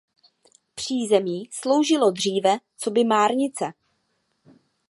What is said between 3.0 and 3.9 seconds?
márnice.